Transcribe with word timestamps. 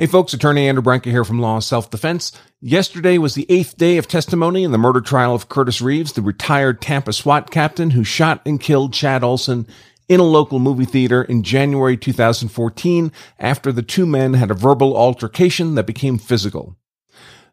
Hey 0.00 0.06
folks, 0.06 0.32
attorney 0.32 0.68
Andrew 0.68 0.80
Branca 0.80 1.10
here 1.10 1.24
from 1.24 1.40
Law 1.40 1.58
Self 1.58 1.90
Defense. 1.90 2.30
Yesterday 2.60 3.18
was 3.18 3.34
the 3.34 3.46
eighth 3.48 3.76
day 3.76 3.96
of 3.96 4.06
testimony 4.06 4.62
in 4.62 4.70
the 4.70 4.78
murder 4.78 5.00
trial 5.00 5.34
of 5.34 5.48
Curtis 5.48 5.82
Reeves, 5.82 6.12
the 6.12 6.22
retired 6.22 6.80
Tampa 6.80 7.12
SWAT 7.12 7.50
captain 7.50 7.90
who 7.90 8.04
shot 8.04 8.40
and 8.46 8.60
killed 8.60 8.92
Chad 8.92 9.22
Oulson 9.22 9.66
in 10.08 10.20
a 10.20 10.22
local 10.22 10.60
movie 10.60 10.84
theater 10.84 11.24
in 11.24 11.42
January 11.42 11.96
2014 11.96 13.10
after 13.40 13.72
the 13.72 13.82
two 13.82 14.06
men 14.06 14.34
had 14.34 14.52
a 14.52 14.54
verbal 14.54 14.96
altercation 14.96 15.74
that 15.74 15.88
became 15.88 16.16
physical. 16.16 16.76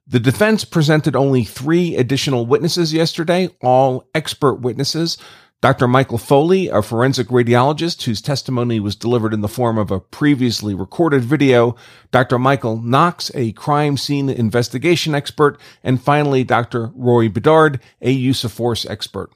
The 0.06 0.20
defense 0.20 0.66
presented 0.66 1.16
only 1.16 1.46
three 1.46 1.96
additional 1.96 2.46
witnesses 2.46 2.94
yesterday, 2.94 3.50
all 3.64 4.08
expert 4.14 4.62
witnesses. 4.62 5.18
Dr. 5.66 5.88
Michael 5.88 6.20
Foley, 6.20 6.68
a 6.68 6.84
forensic 6.84 7.30
radiologist 7.30 8.04
whose 8.04 8.22
testimony 8.22 8.80
was 8.80 8.96
delivered 8.96 9.34
in 9.34 9.42
the 9.42 9.48
form 9.48 9.80
of 9.80 9.90
a 9.90 10.00
previously 10.00 10.76
recorded 10.76 11.24
video, 11.24 11.76
Dr. 12.12 12.38
Michael 12.38 12.78
Knox, 12.78 13.32
a 13.34 13.52
crime 13.54 13.98
scene 13.98 14.30
investigation 14.30 15.16
expert, 15.16 15.60
and 15.84 16.00
finally 16.00 16.44
Dr. 16.44 16.92
Roy 16.94 17.30
Bedard, 17.30 17.80
a 18.00 18.12
use 18.12 18.44
of 18.44 18.52
force 18.52 18.86
expert. 18.86 19.32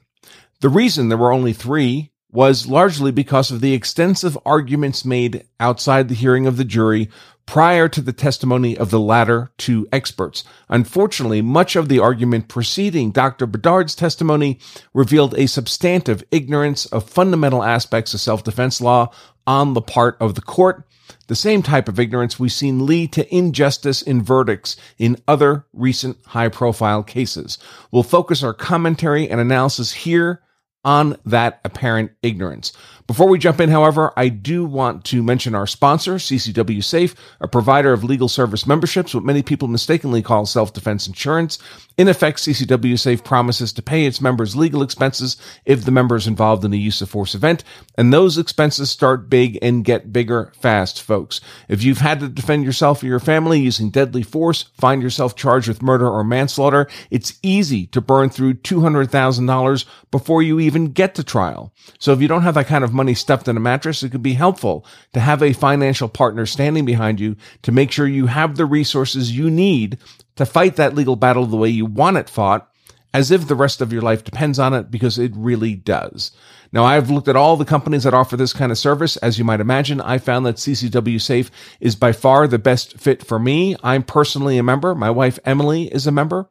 The 0.60 0.68
reason 0.68 1.08
there 1.08 1.18
were 1.18 1.32
only 1.32 1.52
three 1.52 2.12
was 2.32 2.66
largely 2.66 3.10
because 3.10 3.50
of 3.50 3.60
the 3.60 3.74
extensive 3.74 4.38
arguments 4.46 5.04
made 5.04 5.44
outside 5.58 6.08
the 6.08 6.14
hearing 6.14 6.46
of 6.46 6.56
the 6.56 6.64
jury 6.64 7.08
prior 7.46 7.88
to 7.88 8.00
the 8.00 8.12
testimony 8.12 8.78
of 8.78 8.90
the 8.90 9.00
latter 9.00 9.50
two 9.58 9.88
experts. 9.90 10.44
Unfortunately, 10.68 11.42
much 11.42 11.74
of 11.74 11.88
the 11.88 11.98
argument 11.98 12.46
preceding 12.46 13.10
Dr. 13.10 13.46
Bedard's 13.46 13.96
testimony 13.96 14.60
revealed 14.94 15.34
a 15.34 15.48
substantive 15.48 16.22
ignorance 16.30 16.86
of 16.86 17.10
fundamental 17.10 17.64
aspects 17.64 18.14
of 18.14 18.20
self-defense 18.20 18.80
law 18.80 19.10
on 19.48 19.74
the 19.74 19.82
part 19.82 20.16
of 20.20 20.36
the 20.36 20.40
court. 20.40 20.86
The 21.26 21.34
same 21.34 21.62
type 21.62 21.88
of 21.88 21.98
ignorance 21.98 22.38
we've 22.38 22.52
seen 22.52 22.86
lead 22.86 23.12
to 23.14 23.34
injustice 23.34 24.00
in 24.00 24.22
verdicts 24.22 24.76
in 24.96 25.16
other 25.26 25.66
recent 25.72 26.18
high 26.26 26.50
profile 26.50 27.02
cases. 27.02 27.58
We'll 27.90 28.04
focus 28.04 28.44
our 28.44 28.54
commentary 28.54 29.28
and 29.28 29.40
analysis 29.40 29.92
here 29.92 30.40
on 30.84 31.16
that 31.26 31.60
apparent 31.64 32.12
ignorance. 32.22 32.72
Before 33.10 33.28
we 33.28 33.40
jump 33.40 33.58
in, 33.58 33.70
however, 33.70 34.12
I 34.16 34.28
do 34.28 34.64
want 34.64 35.04
to 35.06 35.20
mention 35.20 35.56
our 35.56 35.66
sponsor, 35.66 36.14
CCW 36.14 36.84
Safe, 36.84 37.16
a 37.40 37.48
provider 37.48 37.92
of 37.92 38.04
legal 38.04 38.28
service 38.28 38.68
memberships, 38.68 39.12
what 39.12 39.24
many 39.24 39.42
people 39.42 39.66
mistakenly 39.66 40.22
call 40.22 40.46
self-defense 40.46 41.08
insurance. 41.08 41.58
In 41.98 42.06
effect, 42.06 42.38
CCW 42.38 42.96
Safe 42.96 43.24
promises 43.24 43.72
to 43.72 43.82
pay 43.82 44.06
its 44.06 44.20
members 44.20 44.54
legal 44.54 44.80
expenses 44.80 45.36
if 45.64 45.84
the 45.84 45.90
member 45.90 46.14
is 46.14 46.28
involved 46.28 46.64
in 46.64 46.72
a 46.72 46.76
use 46.76 47.02
of 47.02 47.10
force 47.10 47.34
event, 47.34 47.64
and 47.98 48.12
those 48.12 48.38
expenses 48.38 48.90
start 48.90 49.28
big 49.28 49.58
and 49.60 49.84
get 49.84 50.12
bigger 50.12 50.52
fast, 50.60 51.02
folks. 51.02 51.40
If 51.66 51.82
you've 51.82 51.98
had 51.98 52.20
to 52.20 52.28
defend 52.28 52.62
yourself 52.62 53.02
or 53.02 53.06
your 53.06 53.18
family 53.18 53.58
using 53.58 53.90
deadly 53.90 54.22
force, 54.22 54.66
find 54.78 55.02
yourself 55.02 55.34
charged 55.34 55.66
with 55.66 55.82
murder 55.82 56.08
or 56.08 56.22
manslaughter, 56.22 56.86
it's 57.10 57.40
easy 57.42 57.86
to 57.88 58.00
burn 58.00 58.30
through 58.30 58.54
$200,000 58.54 59.84
before 60.12 60.44
you 60.44 60.60
even 60.60 60.92
get 60.92 61.16
to 61.16 61.24
trial. 61.24 61.72
So 61.98 62.12
if 62.12 62.22
you 62.22 62.28
don't 62.28 62.42
have 62.42 62.54
that 62.54 62.68
kind 62.68 62.84
of 62.84 62.99
money 63.00 63.14
stuffed 63.14 63.48
in 63.48 63.56
a 63.56 63.60
mattress, 63.60 64.02
it 64.02 64.10
could 64.10 64.22
be 64.22 64.34
helpful 64.34 64.84
to 65.14 65.20
have 65.20 65.42
a 65.42 65.54
financial 65.54 66.06
partner 66.06 66.44
standing 66.44 66.84
behind 66.84 67.18
you 67.18 67.34
to 67.62 67.72
make 67.72 67.90
sure 67.90 68.06
you 68.06 68.26
have 68.26 68.56
the 68.56 68.66
resources 68.66 69.34
you 69.34 69.50
need 69.50 69.96
to 70.36 70.44
fight 70.44 70.76
that 70.76 70.94
legal 70.94 71.16
battle 71.16 71.46
the 71.46 71.56
way 71.56 71.70
you 71.70 71.86
want 71.86 72.18
it 72.18 72.28
fought, 72.28 72.70
as 73.14 73.30
if 73.30 73.48
the 73.48 73.54
rest 73.54 73.80
of 73.80 73.90
your 73.90 74.02
life 74.02 74.22
depends 74.22 74.58
on 74.58 74.74
it, 74.74 74.90
because 74.90 75.18
it 75.18 75.32
really 75.34 75.74
does. 75.74 76.30
Now, 76.72 76.84
I've 76.84 77.10
looked 77.10 77.28
at 77.28 77.36
all 77.36 77.56
the 77.56 77.64
companies 77.64 78.04
that 78.04 78.12
offer 78.12 78.36
this 78.36 78.52
kind 78.52 78.70
of 78.70 78.76
service. 78.76 79.16
As 79.16 79.38
you 79.38 79.44
might 79.44 79.60
imagine, 79.60 80.02
I 80.02 80.18
found 80.18 80.44
that 80.44 80.56
CCW 80.56 81.18
Safe 81.18 81.50
is 81.80 81.96
by 81.96 82.12
far 82.12 82.46
the 82.46 82.58
best 82.58 82.98
fit 82.98 83.24
for 83.24 83.38
me. 83.38 83.76
I'm 83.82 84.02
personally 84.02 84.58
a 84.58 84.62
member. 84.62 84.94
My 84.94 85.10
wife, 85.10 85.38
Emily, 85.46 85.84
is 85.84 86.06
a 86.06 86.12
member. 86.12 86.50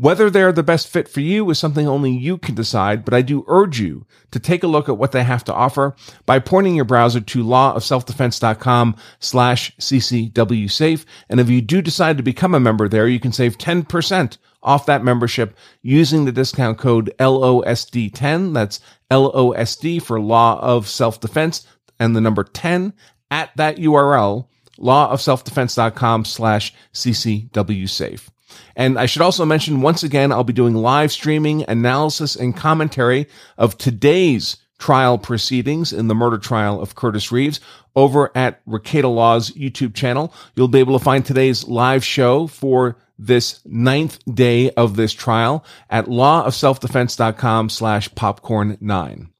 Whether 0.00 0.30
they're 0.30 0.52
the 0.52 0.62
best 0.62 0.86
fit 0.86 1.08
for 1.08 1.18
you 1.18 1.50
is 1.50 1.58
something 1.58 1.88
only 1.88 2.12
you 2.12 2.38
can 2.38 2.54
decide, 2.54 3.04
but 3.04 3.14
I 3.14 3.20
do 3.20 3.44
urge 3.48 3.80
you 3.80 4.06
to 4.30 4.38
take 4.38 4.62
a 4.62 4.68
look 4.68 4.88
at 4.88 4.96
what 4.96 5.10
they 5.10 5.24
have 5.24 5.42
to 5.46 5.52
offer 5.52 5.96
by 6.24 6.38
pointing 6.38 6.76
your 6.76 6.84
browser 6.84 7.20
to 7.20 7.42
lawofselfdefense.com 7.42 8.94
slash 9.18 9.76
ccwsafe. 9.76 11.04
And 11.28 11.40
if 11.40 11.50
you 11.50 11.60
do 11.60 11.82
decide 11.82 12.16
to 12.16 12.22
become 12.22 12.54
a 12.54 12.60
member 12.60 12.88
there, 12.88 13.08
you 13.08 13.18
can 13.18 13.32
save 13.32 13.58
10% 13.58 14.38
off 14.62 14.86
that 14.86 15.02
membership 15.02 15.56
using 15.82 16.24
the 16.24 16.32
discount 16.32 16.78
code 16.78 17.12
LOSD10. 17.18 18.54
That's 18.54 18.78
LOSD 19.10 20.00
for 20.00 20.20
Law 20.20 20.60
of 20.60 20.86
Self 20.86 21.18
Defense 21.18 21.66
and 21.98 22.14
the 22.14 22.20
number 22.20 22.44
10 22.44 22.92
at 23.32 23.50
that 23.56 23.78
URL, 23.78 24.46
lawofselfdefense.com 24.78 26.24
slash 26.24 26.72
ccwsafe. 26.94 28.28
And 28.76 28.98
I 28.98 29.06
should 29.06 29.22
also 29.22 29.44
mention 29.44 29.80
once 29.80 30.02
again, 30.02 30.32
I'll 30.32 30.44
be 30.44 30.52
doing 30.52 30.74
live 30.74 31.12
streaming, 31.12 31.64
analysis, 31.68 32.36
and 32.36 32.56
commentary 32.56 33.26
of 33.56 33.78
today's 33.78 34.56
trial 34.78 35.18
proceedings 35.18 35.92
in 35.92 36.08
the 36.08 36.14
murder 36.14 36.38
trial 36.38 36.80
of 36.80 36.94
Curtis 36.94 37.32
Reeves 37.32 37.60
over 37.96 38.30
at 38.36 38.64
Rekieta 38.66 39.12
Law's 39.12 39.50
YouTube 39.50 39.94
channel. 39.94 40.32
You'll 40.54 40.68
be 40.68 40.78
able 40.78 40.96
to 40.98 41.04
find 41.04 41.26
today's 41.26 41.66
live 41.66 42.04
show 42.04 42.46
for 42.46 42.96
this 43.18 43.60
ninth 43.66 44.20
day 44.32 44.70
of 44.70 44.94
this 44.94 45.12
trial 45.12 45.64
at 45.90 46.06
lawofselfdefense.com 46.06 47.68
slash 47.68 48.14
popcorn 48.14 48.78
nine. 48.80 49.30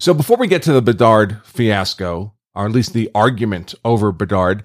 So 0.00 0.12
before 0.12 0.36
we 0.36 0.48
get 0.48 0.62
to 0.64 0.72
the 0.72 0.82
Bedard 0.82 1.40
fiasco, 1.44 2.34
or 2.54 2.66
at 2.66 2.72
least 2.72 2.92
the 2.92 3.10
argument 3.14 3.74
over 3.84 4.10
Bedard, 4.10 4.64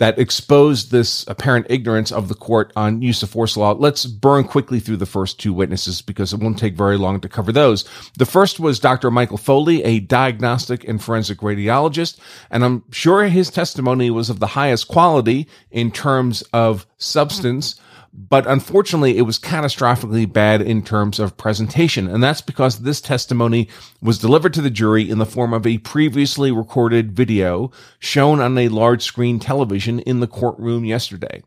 that 0.00 0.18
exposed 0.18 0.90
this 0.90 1.26
apparent 1.28 1.66
ignorance 1.68 2.10
of 2.10 2.28
the 2.28 2.34
court 2.34 2.72
on 2.74 3.02
use 3.02 3.22
of 3.22 3.28
force 3.28 3.54
law. 3.54 3.72
Let's 3.72 4.06
burn 4.06 4.44
quickly 4.44 4.80
through 4.80 4.96
the 4.96 5.04
first 5.04 5.38
two 5.38 5.52
witnesses 5.52 6.00
because 6.00 6.32
it 6.32 6.40
won't 6.40 6.58
take 6.58 6.74
very 6.74 6.96
long 6.96 7.20
to 7.20 7.28
cover 7.28 7.52
those. 7.52 7.84
The 8.16 8.24
first 8.24 8.58
was 8.58 8.80
Dr. 8.80 9.10
Michael 9.10 9.36
Foley, 9.36 9.84
a 9.84 10.00
diagnostic 10.00 10.88
and 10.88 11.04
forensic 11.04 11.40
radiologist, 11.40 12.18
and 12.50 12.64
I'm 12.64 12.82
sure 12.90 13.24
his 13.24 13.50
testimony 13.50 14.10
was 14.10 14.30
of 14.30 14.40
the 14.40 14.46
highest 14.46 14.88
quality 14.88 15.46
in 15.70 15.92
terms 15.92 16.40
of 16.54 16.86
substance 16.96 17.78
but 18.12 18.46
unfortunately 18.46 19.16
it 19.16 19.22
was 19.22 19.38
catastrophically 19.38 20.30
bad 20.30 20.60
in 20.60 20.82
terms 20.82 21.18
of 21.18 21.36
presentation. 21.36 22.08
And 22.08 22.22
that's 22.22 22.40
because 22.40 22.80
this 22.80 23.00
testimony 23.00 23.68
was 24.00 24.18
delivered 24.18 24.54
to 24.54 24.62
the 24.62 24.70
jury 24.70 25.08
in 25.08 25.18
the 25.18 25.26
form 25.26 25.52
of 25.52 25.66
a 25.66 25.78
previously 25.78 26.50
recorded 26.50 27.12
video 27.12 27.70
shown 27.98 28.40
on 28.40 28.58
a 28.58 28.68
large 28.68 29.02
screen 29.02 29.38
television 29.38 30.00
in 30.00 30.20
the 30.20 30.26
courtroom 30.26 30.84
yesterday. 30.84 31.42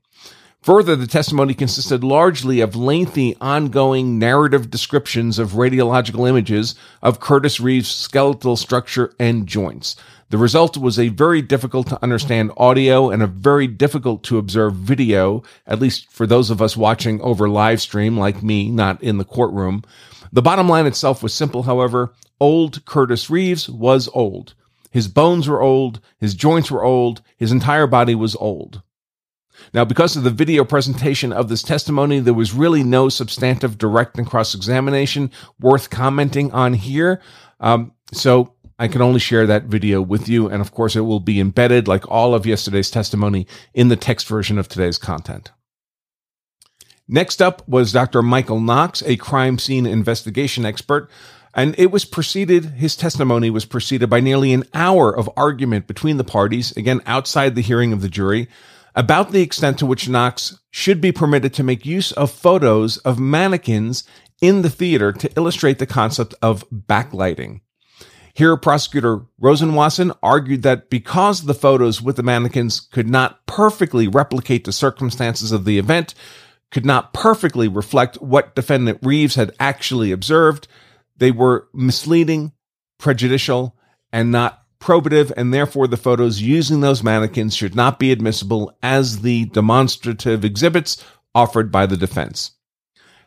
Further, 0.64 0.96
the 0.96 1.08
testimony 1.08 1.54
consisted 1.54 2.06
largely 2.06 2.62
of 2.62 2.74
lengthy, 2.74 3.36
ongoing 3.42 4.18
narrative 4.18 4.70
descriptions 4.70 5.38
of 5.38 5.52
radiological 5.52 6.26
images 6.26 6.76
of 7.02 7.20
Curtis 7.20 7.60
Reeves' 7.60 7.90
skeletal 7.90 8.56
structure 8.56 9.14
and 9.20 9.46
joints. 9.46 9.98
The 10.30 10.38
result 10.38 10.78
was 10.78 10.98
a 10.98 11.10
very 11.10 11.42
difficult 11.42 11.88
to 11.88 12.02
understand 12.02 12.54
audio 12.56 13.10
and 13.10 13.22
a 13.22 13.28
very 13.28 13.68
difficult 13.68 14.24
to 14.24 14.38
observe 14.38 14.74
video, 14.74 15.44
at 15.68 15.82
least 15.82 16.10
for 16.10 16.26
those 16.26 16.50
of 16.50 16.62
us 16.62 16.78
watching 16.78 17.20
over 17.20 17.50
live 17.50 17.82
stream 17.82 18.18
like 18.18 18.42
me, 18.42 18.72
not 18.72 19.04
in 19.04 19.18
the 19.18 19.26
courtroom. 19.26 19.84
The 20.32 20.42
bottom 20.42 20.70
line 20.70 20.86
itself 20.86 21.22
was 21.22 21.34
simple, 21.34 21.64
however. 21.64 22.14
Old 22.40 22.86
Curtis 22.86 23.30
Reeves 23.30 23.68
was 23.68 24.08
old. 24.14 24.54
His 24.92 25.10
bones 25.10 25.50
were 25.50 25.62
old, 25.62 26.00
his 26.20 26.36
joints 26.36 26.72
were 26.72 26.86
old, 26.86 27.22
his 27.36 27.52
entire 27.52 27.86
body 27.86 28.16
was 28.16 28.38
old. 28.38 28.82
Now, 29.74 29.86
because 29.86 30.16
of 30.16 30.24
the 30.24 30.30
video 30.30 30.64
presentation 30.64 31.32
of 31.34 31.50
this 31.50 31.64
testimony, 31.64 32.20
there 32.20 32.34
was 32.34 32.54
really 32.54 32.84
no 32.84 33.10
substantive 33.10 33.78
direct 33.78 34.18
and 34.18 34.28
cross 34.28 34.54
examination 34.56 35.32
worth 35.60 35.90
commenting 35.90 36.52
on 36.52 36.74
here. 36.74 37.22
Um, 37.60 37.94
so 38.12 38.54
I 38.80 38.88
can 38.88 39.02
only 39.02 39.20
share 39.20 39.48
that 39.48 39.66
video 39.66 40.02
with 40.02 40.28
you. 40.28 40.50
And 40.50 40.62
of 40.62 40.72
course, 40.72 40.96
it 40.96 41.02
will 41.02 41.20
be 41.20 41.40
embedded, 41.40 41.88
like 41.88 42.10
all 42.10 42.36
of 42.36 42.46
yesterday's 42.46 42.92
testimony, 42.92 43.48
in 43.74 43.90
the 43.90 43.96
text 43.96 44.28
version 44.28 44.58
of 44.58 44.68
today's 44.68 44.98
content. 44.98 45.52
Next 47.08 47.42
up 47.42 47.68
was 47.68 47.92
Dr. 47.92 48.22
Michael 48.22 48.60
Knox, 48.60 49.04
a 49.06 49.18
crime 49.18 49.60
scene 49.60 49.86
investigation 49.86 50.66
expert. 50.66 51.10
And 51.54 51.76
it 51.78 51.92
was 51.92 52.06
preceded, 52.06 52.66
his 52.66 52.96
testimony 52.96 53.52
was 53.52 53.66
preceded 53.66 54.10
by 54.10 54.20
nearly 54.20 54.54
an 54.54 54.64
hour 54.74 55.16
of 55.16 55.30
argument 55.38 55.86
between 55.86 56.18
the 56.18 56.24
parties, 56.24 56.76
again, 56.76 57.02
outside 57.06 57.54
the 57.54 57.62
hearing 57.62 57.94
of 57.94 58.02
the 58.02 58.10
jury 58.10 58.48
about 58.96 59.32
the 59.32 59.42
extent 59.42 59.80
to 59.80 59.86
which 59.86 60.10
Knox 60.10 60.60
should 60.72 61.02
be 61.02 61.12
permitted 61.12 61.54
to 61.56 61.64
make 61.64 61.86
use 61.86 62.12
of 62.12 62.32
photos 62.32 62.98
of 62.98 63.20
mannequins 63.20 64.04
in 64.42 64.62
the 64.62 64.70
theater 64.70 65.12
to 65.12 65.32
illustrate 65.38 65.80
the 65.80 65.86
concept 65.86 66.36
of 66.42 66.70
backlighting. 66.70 67.62
Here, 68.36 68.58
prosecutor 68.58 69.26
Rosenwasser 69.40 70.16
argued 70.24 70.64
that 70.64 70.90
because 70.90 71.44
the 71.44 71.54
photos 71.54 72.02
with 72.02 72.16
the 72.16 72.24
mannequins 72.24 72.80
could 72.80 73.08
not 73.08 73.46
perfectly 73.46 74.08
replicate 74.08 74.66
the 74.66 74.72
circumstances 74.72 75.52
of 75.52 75.66
the 75.66 75.78
event, 75.78 76.16
could 76.72 76.86
not 76.86 77.14
perfectly 77.14 77.68
reflect 77.68 78.20
what 78.22 78.56
defendant 78.56 78.98
Reeves 79.04 79.36
had 79.36 79.54
actually 79.60 80.12
observed, 80.12 80.68
they 81.16 81.30
were 81.30 81.68
misleading, 81.74 82.52
prejudicial, 82.98 83.78
and 84.12 84.32
not 84.32 84.63
probative, 84.84 85.32
and 85.38 85.54
therefore 85.54 85.88
the 85.88 85.98
photos 85.98 86.42
using 86.42 86.82
those 86.82 87.02
mannequins 87.02 87.56
should 87.56 87.74
not 87.74 88.00
be 88.00 88.12
admissible 88.12 88.78
as 88.84 89.22
the 89.22 89.46
demonstrative 89.46 90.44
exhibits 90.44 91.04
offered 91.34 91.72
by 91.72 91.86
the 91.86 91.96
defense. 91.96 92.52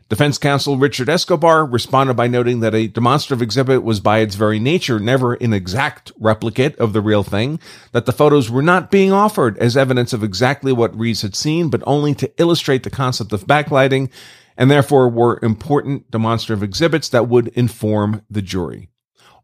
Defense 0.09 0.39
counsel 0.39 0.77
Richard 0.77 1.09
Escobar 1.09 1.67
responded 1.67 2.15
by 2.15 2.29
noting 2.29 2.61
that 2.61 2.77
a 2.77 2.87
demonstrative 2.87 3.43
exhibit 3.43 3.83
was 3.83 3.99
by 3.99 4.19
its 4.19 4.37
very 4.37 4.61
nature 4.61 5.01
never 5.01 5.35
an 5.35 5.53
exact 5.53 6.13
replicate 6.21 6.77
of 6.77 6.93
the 6.93 7.01
real 7.01 7.25
thing, 7.25 7.59
that 7.91 8.07
the 8.07 8.13
photos 8.13 8.49
were 8.49 8.63
not 8.63 8.93
being 8.93 9.11
offered 9.11 9.59
as 9.59 9.77
evidence 9.77 10.13
of 10.13 10.23
exactly 10.23 10.73
what 10.73 10.97
Reeves 10.97 11.23
had 11.23 11.35
seen, 11.35 11.71
but 11.71 11.83
only 11.87 12.15
to 12.15 12.31
illustrate 12.41 12.85
the 12.85 12.91
concept 12.91 13.33
of 13.33 13.49
backlighting, 13.49 14.09
and 14.57 14.71
therefore 14.71 15.09
were 15.09 15.41
important 15.43 16.09
demonstrative 16.11 16.63
exhibits 16.63 17.09
that 17.09 17.29
would 17.29 17.49
inform 17.49 18.23
the 18.31 18.43
jury. 18.43 18.91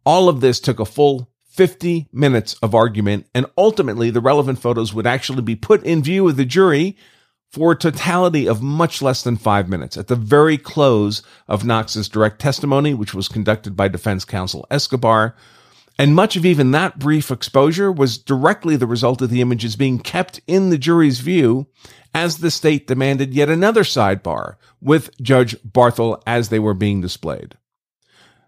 All 0.07 0.29
of 0.29 0.41
this 0.41 0.61
took 0.61 0.79
a 0.79 0.85
full 0.85 1.32
50 1.53 2.09
minutes 2.13 2.55
of 2.63 2.75
argument, 2.75 3.27
and 3.35 3.45
ultimately 3.59 4.09
the 4.09 4.23
relevant 4.23 4.59
photos 4.59 4.95
would 4.95 5.07
actually 5.07 5.43
be 5.43 5.55
put 5.55 5.83
in 5.85 6.03
view 6.03 6.27
of 6.27 6.37
the 6.37 6.47
jury 6.47 6.97
for 7.51 7.73
a 7.73 7.77
totality 7.77 8.49
of 8.49 8.63
much 8.63 9.03
less 9.03 9.23
than 9.23 9.37
five 9.37 9.69
minutes 9.69 9.99
at 9.99 10.07
the 10.07 10.17
very 10.17 10.57
close 10.57 11.23
of 11.47 11.67
Knox's 11.67 12.09
direct 12.09 12.41
testimony, 12.41 12.95
which 12.95 13.13
was 13.13 13.29
conducted 13.29 13.77
by 13.77 13.89
defense 13.89 14.25
counsel 14.25 14.67
Escobar. 14.71 15.37
And 15.99 16.15
much 16.15 16.37
of 16.37 16.47
even 16.47 16.71
that 16.71 16.99
brief 16.99 17.31
exposure 17.31 17.93
was 17.93 18.17
directly 18.17 18.77
the 18.77 18.87
result 18.87 19.21
of 19.21 19.29
the 19.29 19.43
images 19.43 19.77
being 19.77 19.99
kept 19.99 20.41
in 20.47 20.71
the 20.71 20.79
jury's 20.79 21.21
view 21.21 21.67
as 22.15 22.39
the 22.39 22.51
state 22.51 22.87
demanded 22.87 23.35
yet 23.35 23.51
another 23.51 23.83
sidebar 23.83 24.57
with 24.81 25.11
Judge 25.21 25.55
Barthle 25.63 26.23
as 26.27 26.49
they 26.49 26.59
were 26.59 26.73
being 26.73 27.03
displayed. 27.03 27.59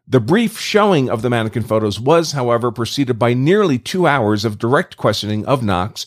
The 0.06 0.20
brief 0.20 0.58
showing 0.58 1.08
of 1.08 1.22
the 1.22 1.30
mannequin 1.30 1.62
photos 1.62 1.98
was, 1.98 2.32
however, 2.32 2.70
preceded 2.70 3.18
by 3.18 3.32
nearly 3.32 3.78
two 3.78 4.06
hours 4.06 4.44
of 4.44 4.58
direct 4.58 4.98
questioning 4.98 5.46
of 5.46 5.62
Knox 5.62 6.06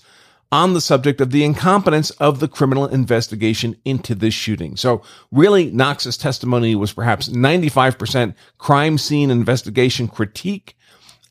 on 0.51 0.73
the 0.73 0.81
subject 0.81 1.19
of 1.19 1.31
the 1.31 1.43
incompetence 1.43 2.11
of 2.11 2.39
the 2.39 2.47
criminal 2.47 2.85
investigation 2.85 3.75
into 3.83 4.13
this 4.13 4.35
shooting. 4.35 4.77
So 4.77 5.01
really, 5.31 5.71
Knox's 5.71 6.15
testimony 6.15 6.75
was 6.75 6.93
perhaps 6.93 7.27
95% 7.27 8.35
crime 8.59 8.97
scene 8.99 9.31
investigation 9.31 10.07
critique 10.07 10.77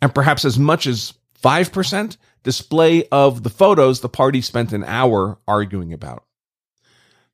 and 0.02 0.14
perhaps 0.14 0.44
as 0.44 0.58
much 0.58 0.86
as 0.86 1.14
5% 1.42 2.16
display 2.42 3.06
of 3.10 3.42
the 3.42 3.50
photos 3.50 4.00
the 4.00 4.08
party 4.08 4.40
spent 4.40 4.72
an 4.72 4.84
hour 4.84 5.38
arguing 5.46 5.92
about. 5.92 6.25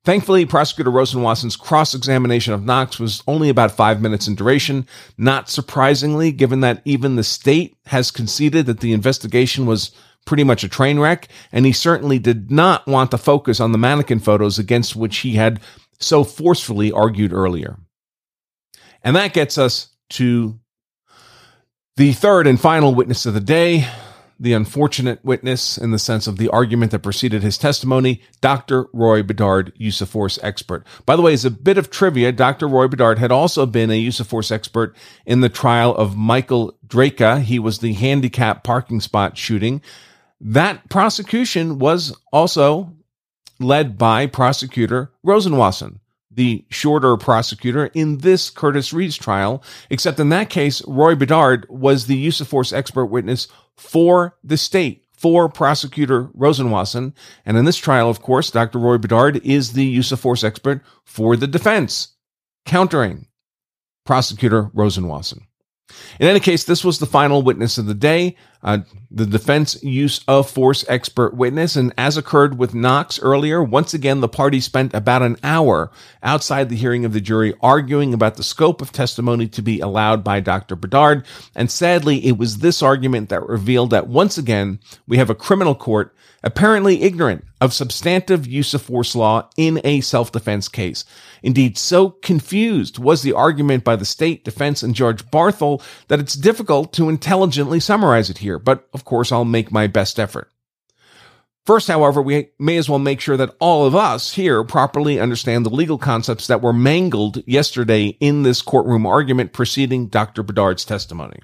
Thankfully, 0.05 0.45
prosecutor 0.45 0.91
Rosenwasser's 0.91 1.55
cross-examination 1.55 2.53
of 2.53 2.65
Knox 2.65 2.99
was 2.99 3.23
only 3.25 3.47
about 3.47 3.71
five 3.71 4.01
minutes 4.01 4.27
in 4.27 4.35
duration, 4.35 4.85
not 5.17 5.49
surprisingly, 5.49 6.33
given 6.33 6.59
that 6.59 6.81
even 6.83 7.15
the 7.15 7.23
state 7.23 7.77
has 7.85 8.11
conceded 8.11 8.65
that 8.65 8.81
the 8.81 8.91
investigation 8.91 9.65
was 9.65 9.91
pretty 10.25 10.43
much 10.43 10.63
a 10.63 10.69
train 10.69 10.99
wreck, 10.99 11.29
and 11.53 11.65
he 11.65 11.71
certainly 11.71 12.19
did 12.19 12.51
not 12.51 12.85
want 12.85 13.11
to 13.11 13.17
focus 13.17 13.61
on 13.61 13.71
the 13.71 13.77
mannequin 13.77 14.19
photos 14.19 14.59
against 14.59 14.95
which 14.95 15.19
he 15.19 15.35
had 15.35 15.61
so 15.99 16.25
forcefully 16.25 16.91
argued 16.91 17.31
earlier. 17.31 17.77
And 19.03 19.15
that 19.15 19.33
gets 19.33 19.57
us 19.57 19.87
to 20.11 20.59
the 21.95 22.11
third 22.11 22.45
and 22.45 22.59
final 22.59 22.93
witness 22.93 23.25
of 23.25 23.33
the 23.33 23.41
day, 23.41 23.87
the 24.39 24.53
unfortunate 24.53 25.23
witness 25.23 25.77
in 25.77 25.91
the 25.91 25.99
sense 25.99 26.27
of 26.27 26.37
the 26.37 26.49
argument 26.49 26.91
that 26.91 26.99
preceded 26.99 27.43
his 27.43 27.57
testimony, 27.57 28.21
Dr. 28.41 28.87
Roy 28.93 29.23
Bedard, 29.23 29.71
use 29.75 30.01
of 30.01 30.09
force 30.09 30.39
expert. 30.41 30.85
By 31.05 31.15
the 31.15 31.21
way, 31.21 31.33
as 31.33 31.45
a 31.45 31.51
bit 31.51 31.77
of 31.77 31.89
trivia, 31.89 32.31
Dr. 32.31 32.67
Roy 32.67 32.87
Bedard 32.87 33.19
had 33.19 33.31
also 33.31 33.65
been 33.65 33.91
a 33.91 33.99
use 33.99 34.19
of 34.19 34.27
force 34.27 34.51
expert 34.51 34.95
in 35.25 35.41
the 35.41 35.49
trial 35.49 35.95
of 35.95 36.17
Michael 36.17 36.77
Drejka. 36.85 37.41
He 37.41 37.59
was 37.59 37.79
the 37.79 37.93
handicap 37.93 38.63
parking 38.63 38.99
spot 38.99 39.37
shooting. 39.37 39.81
That 40.41 40.89
prosecution 40.89 41.79
was 41.79 42.15
also 42.31 42.93
led 43.59 43.97
by 43.97 44.27
prosecutor 44.27 45.11
Rosenwasser, 45.25 45.99
the 46.35 46.65
shorter 46.69 47.15
prosecutor 47.17 47.87
in 47.93 48.19
this 48.19 48.49
Curtis 48.49 48.93
Reeves 48.93 49.17
trial, 49.17 49.63
except 49.89 50.19
in 50.19 50.29
that 50.29 50.49
case, 50.49 50.81
Roy 50.87 51.15
Bedard 51.15 51.65
was 51.69 52.05
the 52.05 52.17
use 52.17 52.41
of 52.41 52.47
force 52.47 52.73
expert 52.73 53.05
witness 53.05 53.47
for 53.75 54.37
the 54.43 54.57
state, 54.57 55.05
for 55.11 55.47
prosecutor 55.49 56.25
Rosenwasser. 56.37 57.13
And 57.45 57.57
in 57.57 57.65
this 57.65 57.77
trial, 57.77 58.09
of 58.09 58.21
course, 58.21 58.51
Dr. 58.51 58.79
Roy 58.79 58.97
Bedard 58.97 59.37
is 59.45 59.73
the 59.73 59.85
use 59.85 60.11
of 60.11 60.19
force 60.19 60.43
expert 60.43 60.81
for 61.05 61.35
the 61.35 61.47
defense, 61.47 62.15
countering 62.65 63.27
prosecutor 64.05 64.65
Rosenwasser. 64.75 65.39
In 66.19 66.27
any 66.27 66.39
case, 66.39 66.63
this 66.63 66.83
was 66.83 66.99
the 66.99 67.05
final 67.05 67.41
witness 67.41 67.77
of 67.77 67.85
the 67.85 67.93
day, 67.93 68.35
uh, 68.63 68.79
the 69.11 69.25
defense 69.25 69.81
use 69.83 70.21
of 70.27 70.49
force 70.49 70.85
expert 70.87 71.35
witness. 71.35 71.75
And 71.75 71.93
as 71.97 72.17
occurred 72.17 72.57
with 72.57 72.73
Knox 72.73 73.19
earlier, 73.19 73.61
once 73.61 73.93
again, 73.93 74.21
the 74.21 74.29
party 74.29 74.59
spent 74.59 74.93
about 74.93 75.21
an 75.21 75.37
hour 75.43 75.91
outside 76.21 76.69
the 76.69 76.75
hearing 76.75 77.05
of 77.05 77.13
the 77.13 77.21
jury 77.21 77.53
arguing 77.61 78.13
about 78.13 78.35
the 78.35 78.43
scope 78.43 78.81
of 78.81 78.91
testimony 78.91 79.47
to 79.49 79.61
be 79.61 79.79
allowed 79.79 80.23
by 80.23 80.39
Dr. 80.39 80.75
Bedard. 80.75 81.25
And 81.55 81.69
sadly, 81.69 82.25
it 82.25 82.37
was 82.37 82.59
this 82.59 82.81
argument 82.81 83.29
that 83.29 83.47
revealed 83.47 83.91
that 83.91 84.07
once 84.07 84.37
again, 84.37 84.79
we 85.07 85.17
have 85.17 85.29
a 85.29 85.35
criminal 85.35 85.75
court 85.75 86.15
apparently 86.43 87.03
ignorant 87.03 87.45
of 87.61 87.73
substantive 87.73 88.45
use 88.45 88.73
of 88.73 88.81
force 88.81 89.15
law 89.15 89.49
in 89.55 89.79
a 89.83 90.01
self-defense 90.01 90.67
case. 90.67 91.05
Indeed, 91.41 91.77
so 91.77 92.09
confused 92.09 92.99
was 92.99 93.21
the 93.21 93.33
argument 93.33 93.83
by 93.83 93.95
the 93.95 94.05
state 94.05 94.43
defense 94.43 94.83
and 94.83 94.93
Judge 94.93 95.25
Barthle 95.31 95.81
that 96.09 96.19
it's 96.19 96.35
difficult 96.35 96.91
to 96.93 97.09
intelligently 97.09 97.79
summarize 97.79 98.29
it 98.29 98.39
here, 98.53 98.59
but 98.59 98.87
of 98.93 99.03
course 99.05 99.31
I'll 99.31 99.45
make 99.45 99.71
my 99.71 99.87
best 99.87 100.19
effort. 100.19 100.49
First, 101.65 101.87
however, 101.87 102.21
we 102.21 102.49
may 102.59 102.75
as 102.75 102.89
well 102.89 102.99
make 102.99 103.21
sure 103.21 103.37
that 103.37 103.55
all 103.59 103.85
of 103.85 103.95
us 103.95 104.33
here 104.33 104.65
properly 104.65 105.19
understand 105.19 105.65
the 105.65 105.69
legal 105.69 105.97
concepts 105.97 106.47
that 106.47 106.61
were 106.61 106.73
mangled 106.73 107.41
yesterday 107.47 108.17
in 108.19 108.43
this 108.43 108.61
courtroom 108.61 109.05
argument 109.05 109.53
preceding 109.53 110.07
Dr. 110.07 110.43
Bedard's 110.43 110.83
testimony. 110.83 111.39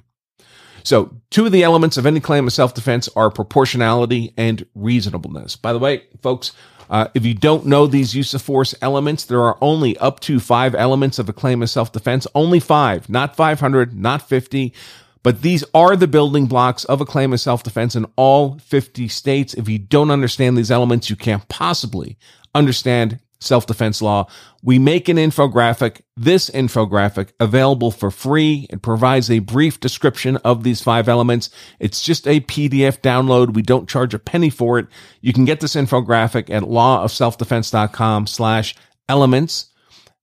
So, 0.83 1.15
two 1.29 1.45
of 1.45 1.53
the 1.53 1.63
elements 1.63 1.97
of 1.97 2.06
any 2.06 2.19
claim 2.19 2.47
of 2.47 2.53
self 2.53 2.73
defense 2.73 3.07
are 3.15 3.29
proportionality 3.29 4.33
and 4.38 4.65
reasonableness. 4.75 5.56
By 5.56 5.71
the 5.71 5.79
way, 5.79 6.03
folks, 6.21 6.51
uh, 6.89 7.07
if 7.13 7.25
you 7.25 7.33
don't 7.33 7.65
know 7.65 7.85
these 7.85 8.15
use 8.15 8.33
of 8.33 8.41
force 8.41 8.73
elements, 8.81 9.23
there 9.25 9.41
are 9.41 9.57
only 9.61 9.97
up 9.97 10.19
to 10.21 10.39
five 10.39 10.73
elements 10.75 11.19
of 11.19 11.29
a 11.29 11.33
claim 11.33 11.61
of 11.61 11.69
self 11.69 11.91
defense. 11.91 12.27
Only 12.33 12.59
five, 12.59 13.09
not 13.09 13.35
500, 13.35 13.94
not 13.97 14.27
50. 14.27 14.73
But 15.24 15.42
these 15.42 15.63
are 15.74 15.95
the 15.95 16.07
building 16.07 16.45
blocks 16.45 16.86
of 16.86 17.01
a 17.01 17.06
claim 17.06 17.33
of 17.33 17.39
self 17.39 17.63
defense 17.63 17.95
in 17.95 18.06
all 18.16 18.57
50 18.60 19.07
states. 19.07 19.54
If 19.54 19.68
you 19.68 19.80
don't 19.80 20.12
understand 20.12 20.57
these 20.57 20.71
elements, 20.71 21.10
you 21.10 21.16
can't 21.16 21.48
possibly 21.50 22.18
understand 22.56 23.19
self 23.40 23.66
defense 23.66 24.02
law. 24.02 24.28
We 24.64 24.80
make 24.80 25.07
an 25.09 25.18
infographic, 25.18 26.02
this 26.16 26.49
infographic, 26.49 27.30
available 27.40 27.92
for 27.92 28.11
free. 28.11 28.68
It 28.69 28.81
provides 28.81 29.31
a 29.31 29.40
brief 29.40 29.80
description 29.80 30.38
of 30.38 30.64
these 30.64 30.81
five 30.81 31.07
elements. 31.07 31.49
It's 31.80 32.04
just 32.04 32.28
a 32.28 32.42
PDF 32.42 32.99
download. 32.99 33.54
We 33.54 33.61
don't 33.61 33.90
charge 33.90 34.14
a 34.14 34.19
penny 34.19 34.49
for 34.49 34.80
it. 34.80 34.88
You 35.21 35.33
can 35.33 35.45
get 35.45 35.59
this 35.59 35.76
infographic 35.76 36.49
at 36.49 36.64
lawofselfdefense.com 36.64 38.28
slash 38.28 38.76
elements. 39.07 39.69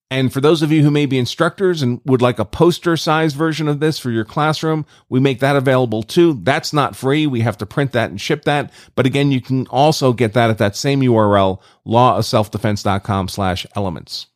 And 0.08 0.32
for 0.32 0.40
those 0.40 0.62
of 0.62 0.70
you 0.70 0.84
who 0.84 0.90
may 0.90 1.06
be 1.06 1.18
instructors 1.18 1.82
and 1.82 2.00
would 2.04 2.22
like 2.22 2.38
a 2.38 2.44
poster 2.44 2.96
size 2.96 3.34
version 3.34 3.66
of 3.66 3.80
this 3.80 3.98
for 3.98 4.10
your 4.10 4.24
classroom, 4.24 4.86
we 5.08 5.18
make 5.18 5.40
that 5.40 5.56
available 5.56 6.04
too. 6.04 6.34
That's 6.42 6.72
not 6.72 6.94
free. 6.94 7.26
We 7.26 7.40
have 7.40 7.58
to 7.58 7.66
print 7.66 7.90
that 7.92 8.10
and 8.10 8.20
ship 8.20 8.44
that. 8.44 8.72
But 8.94 9.06
again, 9.06 9.32
you 9.32 9.40
can 9.40 9.66
also 9.66 10.12
get 10.12 10.32
that 10.34 10.48
at 10.48 10.58
that 10.58 10.76
same 10.76 11.00
URL, 11.00 11.60
lawofselfdefense.com 11.86 13.28
slash 13.28 13.66
elements. 13.74 14.28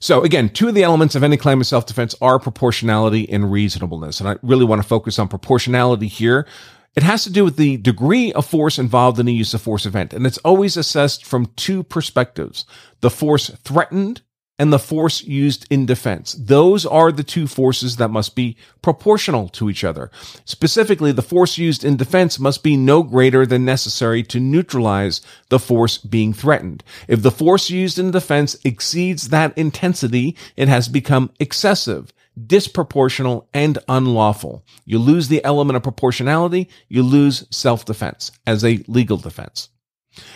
So 0.00 0.22
again, 0.22 0.48
two 0.48 0.68
of 0.68 0.74
the 0.74 0.82
elements 0.82 1.14
of 1.14 1.22
any 1.22 1.36
claim 1.36 1.60
of 1.60 1.66
self-defense 1.66 2.16
are 2.20 2.40
proportionality 2.40 3.30
and 3.30 3.50
reasonableness. 3.50 4.18
And 4.20 4.28
I 4.28 4.36
really 4.42 4.64
want 4.64 4.82
to 4.82 4.88
focus 4.88 5.20
on 5.20 5.28
proportionality 5.28 6.08
here 6.08 6.46
it 6.94 7.02
has 7.02 7.24
to 7.24 7.30
do 7.30 7.44
with 7.44 7.56
the 7.56 7.76
degree 7.76 8.32
of 8.32 8.46
force 8.46 8.78
involved 8.78 9.18
in 9.18 9.28
a 9.28 9.32
use 9.32 9.54
of 9.54 9.62
force 9.62 9.86
event, 9.86 10.12
and 10.12 10.26
it's 10.26 10.38
always 10.38 10.76
assessed 10.76 11.24
from 11.24 11.52
two 11.56 11.82
perspectives 11.82 12.64
the 13.00 13.10
force 13.10 13.50
threatened 13.64 14.22
and 14.58 14.72
the 14.72 14.78
force 14.78 15.24
used 15.24 15.66
in 15.68 15.84
defense. 15.84 16.34
Those 16.34 16.86
are 16.86 17.10
the 17.10 17.24
two 17.24 17.48
forces 17.48 17.96
that 17.96 18.10
must 18.10 18.36
be 18.36 18.56
proportional 18.82 19.48
to 19.48 19.68
each 19.68 19.82
other. 19.82 20.12
Specifically, 20.44 21.10
the 21.10 21.22
force 21.22 21.58
used 21.58 21.84
in 21.84 21.96
defense 21.96 22.38
must 22.38 22.62
be 22.62 22.76
no 22.76 23.02
greater 23.02 23.44
than 23.44 23.64
necessary 23.64 24.22
to 24.24 24.38
neutralize 24.38 25.20
the 25.48 25.58
force 25.58 25.98
being 25.98 26.32
threatened. 26.32 26.84
If 27.08 27.22
the 27.22 27.32
force 27.32 27.68
used 27.68 27.98
in 27.98 28.12
defense 28.12 28.56
exceeds 28.64 29.30
that 29.30 29.56
intensity, 29.58 30.36
it 30.56 30.68
has 30.68 30.88
become 30.88 31.32
excessive 31.40 32.12
disproportional, 32.38 33.46
and 33.54 33.78
unlawful. 33.88 34.64
You 34.84 34.98
lose 34.98 35.28
the 35.28 35.44
element 35.44 35.76
of 35.76 35.82
proportionality, 35.82 36.68
you 36.88 37.02
lose 37.02 37.46
self-defense 37.50 38.32
as 38.46 38.64
a 38.64 38.84
legal 38.88 39.16
defense. 39.16 39.68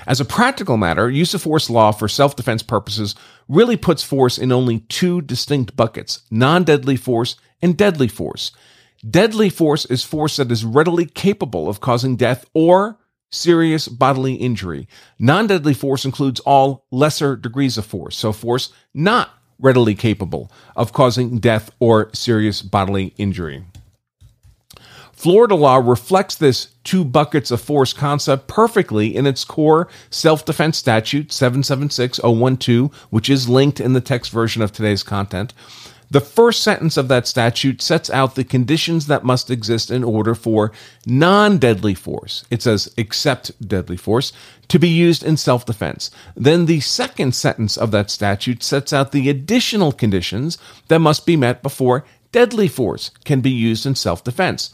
As 0.07 0.21
a 0.21 0.25
practical 0.25 0.76
matter, 0.76 1.09
use 1.09 1.35
of 1.35 1.43
force 1.43 1.71
law 1.71 1.93
for 1.93 2.09
self-defense 2.09 2.62
purposes 2.62 3.14
really 3.49 3.76
puts 3.76 4.02
force 4.02 4.38
in 4.38 4.50
only 4.50 4.81
two 4.81 5.21
distinct 5.23 5.76
buckets, 5.76 6.23
non-deadly 6.31 6.97
force 6.97 7.37
and 7.62 7.76
deadly 7.76 8.09
force. 8.09 8.52
Deadly 9.09 9.49
force 9.49 9.85
is 9.85 10.02
force 10.02 10.37
that 10.37 10.50
is 10.50 10.64
readily 10.64 11.07
capable 11.07 11.69
of 11.69 11.81
causing 11.81 12.17
death 12.17 12.45
or 12.55 12.99
serious 13.31 13.87
bodily 13.87 14.35
injury. 14.35 14.88
Non-deadly 15.19 15.75
force 15.75 16.05
includes 16.05 16.40
all 16.40 16.87
lesser 16.90 17.37
degrees 17.37 17.78
of 17.78 17.87
force, 17.87 18.17
so 18.17 18.33
force 18.33 18.73
not 18.95 19.31
readily 19.61 19.95
capable 19.95 20.50
of 20.77 20.93
causing 20.93 21.38
death 21.38 21.71
or 21.81 22.11
serious 22.12 22.62
bodily 22.62 23.15
injury. 23.19 23.65
Florida 25.19 25.57
law 25.57 25.79
reflects 25.79 26.37
this 26.37 26.69
two 26.85 27.05
buckets 27.05 27.50
of 27.50 27.61
force 27.61 27.93
concept 27.93 28.47
perfectly 28.47 29.17
in 29.17 29.27
its 29.27 29.45
core 29.45 29.88
self 30.11 30.45
defense 30.45 30.79
statute 30.79 31.33
776012, 31.33 32.95
which 33.11 33.29
is 33.29 33.49
linked 33.49 33.81
in 33.81 33.95
the 33.95 34.00
text 34.00 34.31
version 34.31 34.62
of 34.62 34.71
today's 34.71 35.03
content. 35.03 35.53
The 36.11 36.21
first 36.21 36.62
sentence 36.62 36.97
of 36.97 37.09
that 37.09 37.27
statute 37.27 37.83
sets 37.83 38.09
out 38.09 38.35
the 38.35 38.45
conditions 38.45 39.07
that 39.09 39.25
must 39.25 39.50
exist 39.50 39.91
in 39.91 40.03
order 40.03 40.35
for 40.35 40.73
non 41.05 41.59
deadly 41.59 41.95
force. 41.95 42.45
It 42.50 42.62
says, 42.62 42.93
except 42.97 43.67
deadly 43.67 43.99
force, 43.99 44.33
to 44.69 44.79
be 44.79 44.88
used 44.88 45.23
in 45.23 45.37
self 45.37 45.67
defense. 45.67 46.11
Then 46.35 46.67
the 46.67 46.81
second 46.81 47.35
sentence 47.35 47.77
of 47.77 47.91
that 47.91 48.11
statute 48.11 48.62
sets 48.62 48.93
out 48.93 49.12
the 49.12 49.29
additional 49.29 49.93
conditions 49.93 50.57
that 50.88 51.00
must 51.00 51.27
be 51.27 51.37
met 51.37 51.62
before 51.62 52.05
deadly 52.33 52.69
force 52.69 53.11
can 53.25 53.41
be 53.41 53.50
used 53.50 53.85
in 53.85 53.95
self 53.95 54.25
defense. 54.25 54.73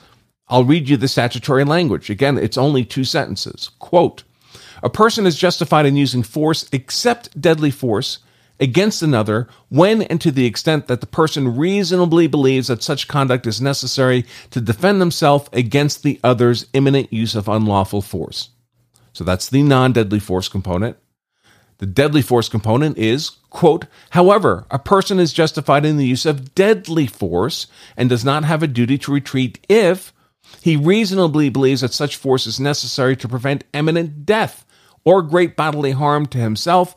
I'll 0.49 0.65
read 0.65 0.89
you 0.89 0.97
the 0.97 1.09
statutory 1.09 1.65
language. 1.65 2.11
Again, 2.11 2.39
it's 2.39 2.59
only 2.59 2.85
two 2.85 3.05
sentences. 3.05 3.71
Quote, 3.79 4.23
a 4.83 4.91
person 4.91 5.27
is 5.27 5.39
justified 5.39 5.87
in 5.87 5.97
using 5.97 6.23
force 6.23 6.69
except 6.71 7.41
deadly 7.41 7.71
force 7.71 8.19
against 8.61 9.03
another 9.03 9.49
when 9.69 10.03
and 10.03 10.21
to 10.21 10.31
the 10.31 10.47
extent 10.47 10.87
that 10.87 11.01
the 11.01 11.07
person 11.07 11.57
reasonably 11.57 12.27
believes 12.27 12.69
that 12.69 12.83
such 12.83 13.09
conduct 13.09 13.47
is 13.47 13.61
necessary 13.61 14.25
to 14.51 14.61
defend 14.61 15.01
themselves 15.01 15.49
against 15.53 16.03
the 16.03 16.21
other's 16.23 16.67
imminent 16.73 17.13
use 17.13 17.35
of 17.35 17.49
unlawful 17.49 18.03
force. 18.03 18.51
So 19.13 19.25
that's 19.25 19.49
the 19.49 19.63
non 19.63 19.93
deadly 19.93 20.21
force 20.21 20.49
component. 20.49 20.97
The 21.79 21.87
deadly 21.87 22.23
force 22.23 22.49
component 22.49 22.99
is, 22.99 23.31
quote, 23.51 23.87
however, 24.11 24.65
a 24.71 24.79
person 24.79 25.19
is 25.19 25.33
justified 25.33 25.85
in 25.85 25.97
the 25.97 26.07
use 26.07 26.25
of 26.25 26.55
deadly 26.55 27.07
force 27.07 27.67
and 27.97 28.09
does 28.09 28.25
not 28.25 28.45
have 28.45 28.63
a 28.63 28.69
duty 28.69 28.97
to 28.99 29.13
retreat 29.13 29.65
if 29.69 30.13
he 30.61 30.77
reasonably 30.77 31.49
believes 31.49 31.81
that 31.81 31.93
such 31.93 32.17
force 32.17 32.47
is 32.47 32.61
necessary 32.61 33.17
to 33.17 33.29
prevent 33.29 33.65
imminent 33.73 34.25
death 34.25 34.65
or 35.05 35.21
great 35.23 35.57
bodily 35.57 35.93
harm 35.93 36.27
to 36.27 36.39
himself 36.39 36.95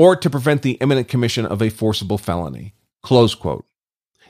or 0.00 0.16
to 0.16 0.30
prevent 0.30 0.62
the 0.62 0.78
imminent 0.80 1.08
commission 1.08 1.44
of 1.44 1.60
a 1.60 1.68
forcible 1.68 2.16
felony. 2.16 2.72
Close 3.02 3.34
quote. 3.34 3.66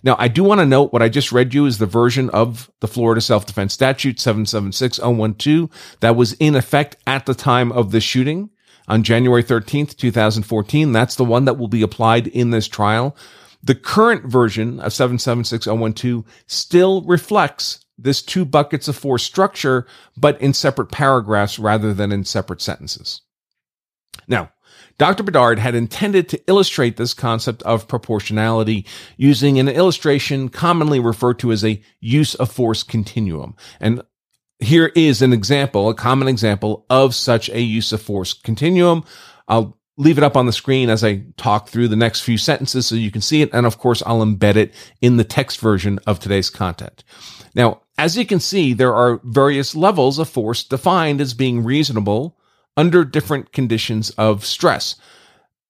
Now, 0.02 0.16
I 0.18 0.26
do 0.26 0.42
want 0.42 0.58
to 0.58 0.66
note 0.66 0.92
what 0.92 1.00
I 1.00 1.08
just 1.08 1.30
read 1.30 1.54
you 1.54 1.64
is 1.64 1.78
the 1.78 1.86
version 1.86 2.28
of 2.30 2.68
the 2.80 2.88
Florida 2.88 3.20
Self 3.20 3.46
Defense 3.46 3.72
Statute 3.72 4.18
776012 4.18 5.70
that 6.00 6.16
was 6.16 6.32
in 6.40 6.56
effect 6.56 6.96
at 7.06 7.24
the 7.24 7.34
time 7.34 7.70
of 7.70 7.92
the 7.92 8.00
shooting 8.00 8.50
on 8.88 9.04
January 9.04 9.44
13th, 9.44 9.96
2014. 9.96 10.90
That's 10.90 11.14
the 11.14 11.24
one 11.24 11.44
that 11.44 11.56
will 11.56 11.68
be 11.68 11.82
applied 11.82 12.26
in 12.26 12.50
this 12.50 12.66
trial. 12.66 13.16
The 13.62 13.76
current 13.76 14.24
version 14.24 14.80
of 14.80 14.92
776012 14.92 16.24
still 16.48 17.02
reflects 17.02 17.84
this 17.96 18.22
two 18.22 18.44
buckets 18.44 18.88
of 18.88 18.96
force 18.96 19.22
structure, 19.22 19.86
but 20.16 20.40
in 20.40 20.52
separate 20.52 20.90
paragraphs 20.90 21.60
rather 21.60 21.94
than 21.94 22.10
in 22.10 22.24
separate 22.24 22.60
sentences. 22.60 23.20
Now, 24.26 24.50
Dr. 25.00 25.22
Bedard 25.22 25.58
had 25.58 25.74
intended 25.74 26.28
to 26.28 26.42
illustrate 26.46 26.98
this 26.98 27.14
concept 27.14 27.62
of 27.62 27.88
proportionality 27.88 28.84
using 29.16 29.58
an 29.58 29.66
illustration 29.66 30.50
commonly 30.50 31.00
referred 31.00 31.38
to 31.38 31.52
as 31.52 31.64
a 31.64 31.82
use 32.00 32.34
of 32.34 32.52
force 32.52 32.82
continuum. 32.82 33.56
And 33.80 34.02
here 34.58 34.92
is 34.94 35.22
an 35.22 35.32
example, 35.32 35.88
a 35.88 35.94
common 35.94 36.28
example 36.28 36.84
of 36.90 37.14
such 37.14 37.48
a 37.48 37.62
use 37.62 37.94
of 37.94 38.02
force 38.02 38.34
continuum. 38.34 39.04
I'll 39.48 39.78
leave 39.96 40.18
it 40.18 40.24
up 40.24 40.36
on 40.36 40.44
the 40.44 40.52
screen 40.52 40.90
as 40.90 41.02
I 41.02 41.24
talk 41.38 41.70
through 41.70 41.88
the 41.88 41.96
next 41.96 42.20
few 42.20 42.36
sentences 42.36 42.84
so 42.84 42.94
you 42.94 43.10
can 43.10 43.22
see 43.22 43.40
it. 43.40 43.48
And 43.54 43.64
of 43.64 43.78
course, 43.78 44.02
I'll 44.04 44.20
embed 44.20 44.56
it 44.56 44.74
in 45.00 45.16
the 45.16 45.24
text 45.24 45.60
version 45.60 45.98
of 46.06 46.20
today's 46.20 46.50
content. 46.50 47.04
Now, 47.54 47.80
as 47.96 48.18
you 48.18 48.26
can 48.26 48.38
see, 48.38 48.74
there 48.74 48.94
are 48.94 49.22
various 49.24 49.74
levels 49.74 50.18
of 50.18 50.28
force 50.28 50.62
defined 50.62 51.22
as 51.22 51.32
being 51.32 51.64
reasonable 51.64 52.36
under 52.80 53.04
different 53.04 53.52
conditions 53.52 54.08
of 54.16 54.42
stress. 54.42 54.96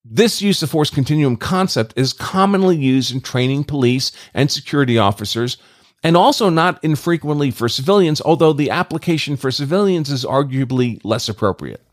This 0.04 0.40
use 0.40 0.62
of 0.62 0.70
force 0.70 0.90
continuum 0.90 1.36
concept 1.36 1.92
is 1.96 2.12
commonly 2.12 2.76
used 2.76 3.12
in 3.12 3.20
training 3.20 3.64
police 3.64 4.12
and 4.32 4.48
security 4.48 4.96
officers 4.96 5.56
and 6.04 6.16
also 6.16 6.48
not 6.48 6.82
infrequently 6.84 7.50
for 7.50 7.68
civilians, 7.68 8.20
although 8.20 8.52
the 8.52 8.70
application 8.70 9.36
for 9.36 9.50
civilians 9.50 10.08
is 10.08 10.24
arguably 10.24 11.00
less 11.02 11.28
appropriate. 11.28 11.84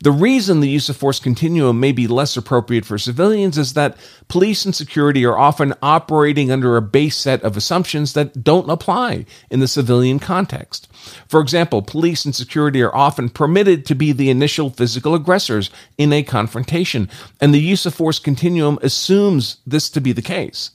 The 0.00 0.12
reason 0.12 0.60
the 0.60 0.68
use 0.68 0.88
of 0.88 0.96
force 0.96 1.18
continuum 1.18 1.80
may 1.80 1.92
be 1.92 2.06
less 2.06 2.36
appropriate 2.36 2.84
for 2.84 2.98
civilians 2.98 3.56
is 3.56 3.72
that 3.72 3.96
police 4.28 4.64
and 4.64 4.74
security 4.74 5.24
are 5.24 5.38
often 5.38 5.74
operating 5.82 6.50
under 6.50 6.76
a 6.76 6.82
base 6.82 7.16
set 7.16 7.42
of 7.42 7.56
assumptions 7.56 8.12
that 8.12 8.44
don't 8.44 8.70
apply 8.70 9.24
in 9.50 9.60
the 9.60 9.68
civilian 9.68 10.18
context. 10.18 10.88
For 11.28 11.40
example, 11.40 11.82
police 11.82 12.24
and 12.24 12.34
security 12.34 12.82
are 12.82 12.94
often 12.94 13.30
permitted 13.30 13.86
to 13.86 13.94
be 13.94 14.12
the 14.12 14.30
initial 14.30 14.70
physical 14.70 15.14
aggressors 15.14 15.70
in 15.96 16.12
a 16.12 16.22
confrontation, 16.22 17.08
and 17.40 17.54
the 17.54 17.60
use 17.60 17.86
of 17.86 17.94
force 17.94 18.18
continuum 18.18 18.78
assumes 18.82 19.58
this 19.66 19.88
to 19.90 20.00
be 20.00 20.12
the 20.12 20.22
case. 20.22 20.72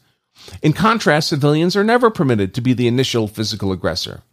In 0.64 0.74
contrast, 0.74 1.30
civilians 1.30 1.76
are 1.76 1.84
never 1.84 2.10
permitted 2.10 2.54
to 2.56 2.62
be 2.62 2.74
the 2.74 2.88
initial 2.88 3.28
physical 3.28 3.72
aggressor. 3.72 4.24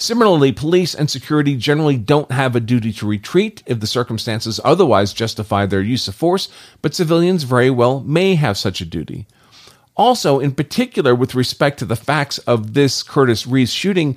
Similarly, 0.00 0.52
police 0.52 0.94
and 0.94 1.10
security 1.10 1.56
generally 1.56 1.96
don't 1.96 2.30
have 2.30 2.54
a 2.54 2.60
duty 2.60 2.92
to 2.94 3.06
retreat 3.06 3.64
if 3.66 3.80
the 3.80 3.86
circumstances 3.86 4.60
otherwise 4.64 5.12
justify 5.12 5.66
their 5.66 5.80
use 5.80 6.06
of 6.06 6.14
force, 6.14 6.48
but 6.82 6.94
civilians 6.94 7.42
very 7.42 7.68
well 7.68 7.98
may 8.00 8.36
have 8.36 8.56
such 8.56 8.80
a 8.80 8.86
duty. 8.86 9.26
Also, 9.96 10.38
in 10.38 10.52
particular, 10.52 11.16
with 11.16 11.34
respect 11.34 11.80
to 11.80 11.84
the 11.84 11.96
facts 11.96 12.38
of 12.38 12.74
this 12.74 13.02
Curtis 13.02 13.44
Reeves 13.44 13.72
shooting, 13.72 14.16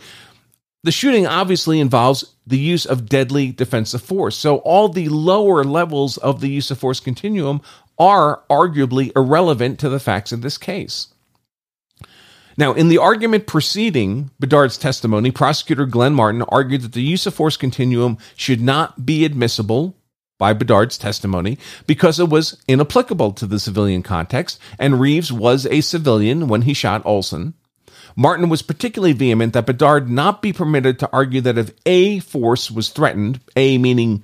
the 0.84 0.92
shooting 0.92 1.26
obviously 1.26 1.80
involves 1.80 2.36
the 2.46 2.60
use 2.60 2.86
of 2.86 3.10
deadly 3.10 3.52
defensive 3.52 4.04
force. 4.04 4.38
So 4.38 4.58
all 4.58 4.88
the 4.88 5.10
lower 5.10 5.64
levels 5.64 6.18
of 6.18 6.42
the 6.42 6.50
use 6.50 6.70
of 6.70 6.78
force 6.78 7.00
continuum 7.00 7.60
are 7.98 8.44
arguably 8.52 9.12
irrelevant 9.16 9.80
to 9.80 9.90
the 9.90 10.00
facts 10.00 10.32
in 10.32 10.42
this 10.42 10.60
case. 10.60 11.08
Now, 12.58 12.74
in 12.74 12.90
the 12.90 12.98
argument 12.98 13.48
preceding 13.48 14.32
Bedard's 14.40 14.78
testimony, 14.78 15.32
prosecutor 15.32 15.86
Glenn 15.86 16.14
Martin 16.14 16.42
argued 16.44 16.82
that 16.82 16.94
the 16.94 17.02
use 17.02 17.26
of 17.26 17.34
force 17.34 17.58
continuum 17.58 18.18
should 18.36 18.62
not 18.62 19.06
be 19.06 19.26
admissible 19.26 19.96
by 20.38 20.54
Bedard's 20.54 20.98
testimony 20.98 21.58
because 21.86 22.20
it 22.20 22.30
was 22.30 22.62
inapplicable 22.68 23.32
to 23.34 23.46
the 23.46 23.60
civilian 23.60 24.02
context, 24.02 24.60
and 24.80 25.00
Reeves 25.00 25.32
was 25.32 25.68
a 25.68 25.82
civilian 25.82 26.48
when 26.48 26.64
he 26.64 26.74
shot 26.74 27.04
Oulson. 27.04 27.54
Martin 28.16 28.50
was 28.50 28.62
particularly 28.62 29.14
vehement 29.14 29.54
that 29.54 29.66
Bedard 29.66 30.10
not 30.10 30.42
be 30.42 30.52
permitted 30.52 31.00
to 31.00 31.10
argue 31.14 31.42
that 31.42 31.58
if 31.58 31.72
A 31.86 32.20
force 32.20 32.72
was 32.72 32.90
threatened, 32.90 33.40
A 33.56 33.78
meaning 33.78 34.24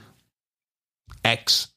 X, 1.23 1.67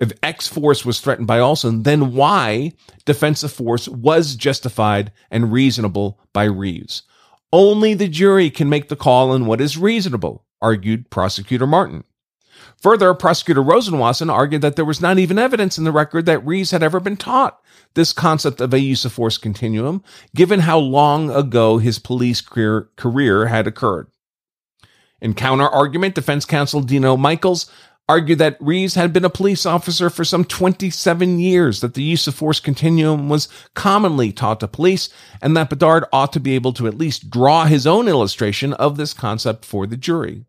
if 0.00 0.12
X 0.22 0.46
force 0.46 0.84
was 0.84 1.00
threatened 1.00 1.26
by 1.26 1.38
Oulson, 1.38 1.84
then 1.84 2.12
Y 2.14 2.72
defensive 3.04 3.52
force 3.52 3.88
was 3.88 4.36
justified 4.36 5.12
and 5.30 5.52
reasonable 5.52 6.20
by 6.32 6.44
Reeves. 6.44 7.02
Only 7.52 7.94
the 7.94 8.08
jury 8.08 8.50
can 8.50 8.68
make 8.68 8.88
the 8.88 8.96
call 8.96 9.30
on 9.30 9.46
what 9.46 9.60
is 9.60 9.78
reasonable, 9.78 10.44
argued 10.60 11.10
prosecutor 11.10 11.66
Martin. 11.66 12.04
Further, 12.80 13.12
prosecutor 13.14 13.62
Rosenwasser 13.62 14.30
argued 14.30 14.62
that 14.62 14.76
there 14.76 14.84
was 14.84 15.00
not 15.00 15.18
even 15.18 15.38
evidence 15.38 15.78
in 15.78 15.84
the 15.84 15.92
record 15.92 16.26
that 16.26 16.46
Reeves 16.46 16.70
had 16.70 16.82
ever 16.82 17.00
been 17.00 17.16
taught 17.16 17.60
this 17.94 18.12
concept 18.12 18.60
of 18.60 18.72
a 18.72 18.80
use 18.80 19.04
of 19.04 19.12
force 19.12 19.38
continuum, 19.38 20.04
given 20.34 20.60
how 20.60 20.78
long 20.78 21.30
ago 21.30 21.78
his 21.78 21.98
police 21.98 22.40
career, 22.40 22.88
career 22.96 23.46
had 23.46 23.66
occurred. 23.66 24.08
In 25.20 25.34
counter 25.34 25.66
argument, 25.66 26.14
defense 26.14 26.44
counsel 26.44 26.80
Dino 26.80 27.16
Michaels 27.16 27.70
argued 28.08 28.38
that 28.38 28.56
Reeves 28.60 28.94
had 28.94 29.12
been 29.12 29.24
a 29.24 29.30
police 29.30 29.66
officer 29.66 30.08
for 30.08 30.24
some 30.24 30.44
27 30.44 31.38
years, 31.38 31.80
that 31.80 31.94
the 31.94 32.02
use 32.02 32.26
of 32.26 32.34
force 32.34 32.58
continuum 32.58 33.28
was 33.28 33.48
commonly 33.74 34.32
taught 34.32 34.60
to 34.60 34.68
police, 34.68 35.10
and 35.42 35.56
that 35.56 35.68
Bedard 35.68 36.04
ought 36.12 36.32
to 36.32 36.40
be 36.40 36.54
able 36.54 36.72
to 36.72 36.86
at 36.86 36.96
least 36.96 37.30
draw 37.30 37.66
his 37.66 37.86
own 37.86 38.08
illustration 38.08 38.72
of 38.74 38.96
this 38.96 39.12
concept 39.12 39.64
for 39.64 39.86
the 39.86 39.96
jury. 39.96 40.44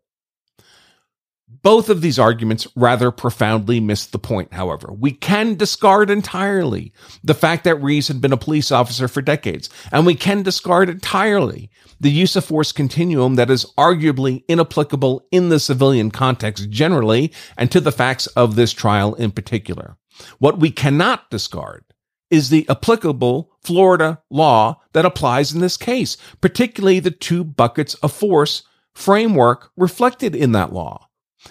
Both 1.62 1.90
of 1.90 2.00
these 2.00 2.18
arguments 2.18 2.66
rather 2.74 3.10
profoundly 3.10 3.80
miss 3.80 4.06
the 4.06 4.18
point, 4.18 4.52
however. 4.52 4.92
We 4.92 5.12
can 5.12 5.56
discard 5.56 6.08
entirely 6.08 6.92
the 7.22 7.34
fact 7.34 7.64
that 7.64 7.82
Reeves 7.82 8.08
had 8.08 8.20
been 8.20 8.32
a 8.32 8.38
police 8.38 8.70
officer 8.70 9.08
for 9.08 9.20
decades, 9.20 9.68
and 9.92 10.06
we 10.06 10.14
can 10.14 10.42
discard 10.42 10.88
entirely 10.88 11.70
the 12.00 12.10
use 12.10 12.34
of 12.36 12.44
force 12.44 12.72
continuum 12.72 13.34
that 13.34 13.50
is 13.50 13.66
arguably 13.76 14.44
inapplicable 14.48 15.26
in 15.30 15.50
the 15.50 15.60
civilian 15.60 16.10
context 16.10 16.70
generally 16.70 17.32
and 17.58 17.70
to 17.70 17.80
the 17.80 17.92
facts 17.92 18.26
of 18.28 18.54
this 18.56 18.72
trial 18.72 19.14
in 19.14 19.30
particular. 19.30 19.96
What 20.38 20.60
we 20.60 20.70
cannot 20.70 21.30
discard 21.30 21.84
is 22.30 22.48
the 22.48 22.66
applicable 22.68 23.50
Florida 23.60 24.22
law 24.30 24.80
that 24.92 25.04
applies 25.04 25.52
in 25.52 25.60
this 25.60 25.76
case, 25.76 26.16
particularly 26.40 27.00
the 27.00 27.10
two 27.10 27.44
buckets 27.44 27.94
of 27.94 28.12
force 28.12 28.62
framework 28.94 29.70
reflected 29.76 30.34
in 30.34 30.52
that 30.52 30.72
law. 30.72 31.08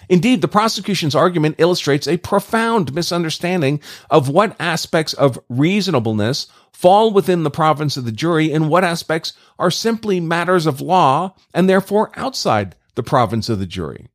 Indeed, 0.08 0.40
the 0.40 0.48
prosecution's 0.48 1.14
argument 1.14 1.56
illustrates 1.58 2.06
a 2.06 2.16
profound 2.18 2.94
misunderstanding 2.94 3.80
of 4.08 4.28
what 4.28 4.56
aspects 4.60 5.12
of 5.14 5.38
reasonableness 5.48 6.46
fall 6.72 7.12
within 7.12 7.42
the 7.42 7.50
province 7.50 7.96
of 7.96 8.04
the 8.04 8.12
jury 8.12 8.52
and 8.52 8.68
what 8.68 8.84
aspects 8.84 9.32
are 9.58 9.70
simply 9.70 10.20
matters 10.20 10.66
of 10.66 10.80
law 10.80 11.34
and 11.52 11.68
therefore 11.68 12.10
outside 12.14 12.76
the 12.94 13.02
province 13.02 13.48
of 13.48 13.58
the 13.58 13.66
jury. 13.66 14.06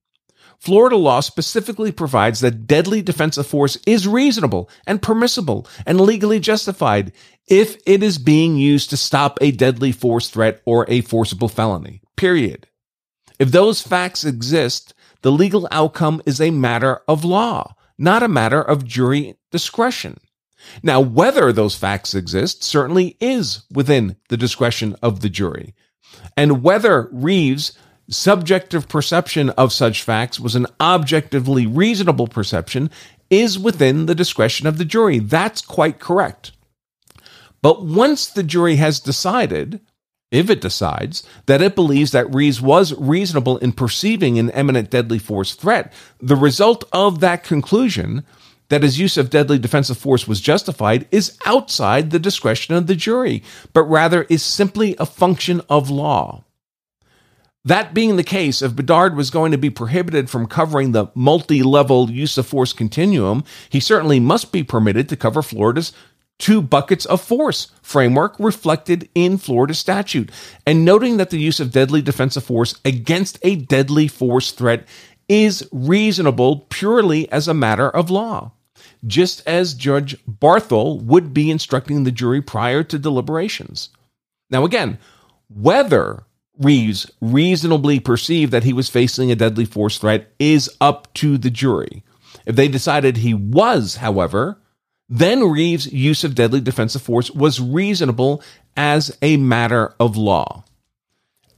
Florida 0.57 0.95
law 0.95 1.19
specifically 1.19 1.91
provides 1.91 2.39
that 2.39 2.65
deadly 2.65 3.01
defensive 3.01 3.45
force 3.45 3.77
is 3.85 4.07
reasonable 4.07 4.67
and 4.87 5.01
permissible 5.01 5.67
and 5.85 6.01
legally 6.01 6.39
justified 6.39 7.11
if 7.47 7.77
it 7.85 8.01
is 8.01 8.17
being 8.17 8.55
used 8.55 8.89
to 8.89 8.97
stop 8.97 9.37
a 9.41 9.51
deadly 9.51 9.91
force 9.91 10.29
threat 10.29 10.61
or 10.65 10.85
a 10.89 11.01
forcible 11.01 11.49
felony. 11.49 12.01
Period. 12.15 12.67
If 13.37 13.51
those 13.51 13.81
facts 13.81 14.23
exist, 14.23 14.94
the 15.25 15.31
legal 15.31 15.67
outcome 15.71 16.21
is 16.27 16.39
a 16.39 16.51
matter 16.51 17.01
of 17.07 17.25
law, 17.25 17.73
not 17.97 18.21
a 18.21 18.27
matter 18.27 18.61
of 18.61 18.85
jury 18.85 19.35
discretion. 19.49 20.19
Now, 20.83 21.01
whether 21.01 21.51
those 21.51 21.75
facts 21.75 22.13
exist 22.13 22.63
certainly 22.63 23.17
is 23.19 23.63
within 23.73 24.17
the 24.29 24.37
discretion 24.37 24.95
of 25.01 25.21
the 25.21 25.29
jury. 25.29 25.73
And 26.37 26.61
whether 26.61 27.09
Reeves' 27.11 27.75
subjective 28.07 28.87
perception 28.87 29.49
of 29.49 29.73
such 29.73 30.03
facts 30.03 30.39
was 30.39 30.53
an 30.53 30.67
objectively 30.79 31.65
reasonable 31.65 32.27
perception 32.27 32.91
is 33.31 33.57
within 33.57 34.05
the 34.05 34.13
discretion 34.13 34.67
of 34.67 34.77
the 34.77 34.85
jury. 34.85 35.17
That's 35.17 35.61
quite 35.61 35.99
correct. 35.99 36.51
But 37.63 37.83
once 37.83 38.27
the 38.27 38.43
jury 38.43 38.75
has 38.75 38.99
decided, 38.99 39.81
if 40.31 40.49
it 40.49 40.61
decides, 40.61 41.23
that 41.45 41.61
it 41.61 41.75
believes 41.75 42.11
that 42.11 42.33
Reeves 42.33 42.61
was 42.61 42.93
reasonable 42.93 43.57
in 43.57 43.71
perceiving 43.71 44.37
an 44.37 44.49
imminent 44.51 44.89
deadly 44.89 45.19
force 45.19 45.53
threat, 45.53 45.93
the 46.19 46.35
result 46.35 46.83
of 46.91 47.19
that 47.19 47.43
conclusion 47.43 48.25
that 48.69 48.83
his 48.83 48.99
use 48.99 49.17
of 49.17 49.29
deadly 49.29 49.59
defensive 49.59 49.97
force 49.97 50.27
was 50.27 50.41
justified 50.41 51.07
is 51.11 51.37
outside 51.45 52.09
the 52.09 52.19
discretion 52.19 52.73
of 52.73 52.87
the 52.87 52.95
jury, 52.95 53.43
but 53.73 53.83
rather 53.83 54.23
is 54.23 54.41
simply 54.41 54.95
a 54.99 55.05
function 55.05 55.61
of 55.69 55.89
law. 55.89 56.43
That 57.63 57.95
being 57.95 58.15
the 58.15 58.23
case, 58.23 58.61
if 58.61 58.75
Bedard 58.75 59.15
was 59.15 59.31
going 59.31 59.51
to 59.51 59.57
be 59.57 59.71
prohibited 59.71 60.29
from 60.29 60.45
covering 60.45 60.91
the 60.91 61.07
multi 61.15 61.63
level 61.63 62.11
use 62.11 62.37
of 62.37 62.45
force 62.45 62.73
continuum, 62.73 63.43
he 63.69 63.79
certainly 63.79 64.19
must 64.19 64.51
be 64.51 64.63
permitted 64.63 65.09
to 65.09 65.17
cover 65.17 65.41
Florida's 65.41 65.91
two 66.39 66.61
buckets 66.61 67.05
of 67.05 67.21
force 67.21 67.71
framework 67.81 68.35
reflected 68.39 69.09
in 69.15 69.37
Florida 69.37 69.73
statute. 69.73 70.31
And 70.65 70.85
noting 70.85 71.17
that 71.17 71.29
the 71.29 71.39
use 71.39 71.59
of 71.59 71.71
deadly 71.71 72.01
defensive 72.01 72.43
force 72.43 72.79
against 72.83 73.39
a 73.41 73.55
deadly 73.55 74.07
force 74.07 74.51
threat 74.51 74.87
is 75.27 75.67
reasonable 75.71 76.67
purely 76.69 77.31
as 77.31 77.47
a 77.47 77.53
matter 77.53 77.89
of 77.89 78.09
law. 78.09 78.51
Just 79.05 79.47
as 79.47 79.73
Judge 79.73 80.15
Barthle 80.25 81.01
would 81.01 81.33
be 81.33 81.51
instructing 81.51 82.03
the 82.03 82.11
jury 82.11 82.41
prior 82.41 82.83
to 82.83 82.99
deliberations. 82.99 83.89
Now, 84.49 84.65
again, 84.65 84.99
whether 85.47 86.23
Reeves 86.57 87.09
reasonably 87.21 87.99
perceived 87.99 88.51
that 88.51 88.63
he 88.63 88.73
was 88.73 88.89
facing 88.89 89.31
a 89.31 89.35
deadly 89.35 89.65
force 89.65 89.97
threat 89.97 90.31
is 90.39 90.69
up 90.79 91.13
to 91.15 91.37
the 91.37 91.49
jury. 91.49 92.03
If 92.45 92.55
they 92.55 92.67
decided 92.67 93.17
he 93.17 93.33
was, 93.33 93.97
however, 93.97 94.61
then 95.07 95.49
Reeves' 95.49 95.91
use 95.91 96.23
of 96.23 96.35
deadly 96.35 96.61
defensive 96.61 97.01
force 97.01 97.29
was 97.31 97.59
reasonable 97.59 98.41
as 98.75 99.15
a 99.21 99.37
matter 99.37 99.93
of 99.99 100.17
law. 100.17 100.63